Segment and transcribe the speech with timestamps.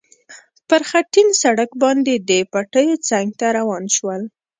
[0.69, 4.21] پر خټین سړک باندې د پټیو څنګ ته روان شول.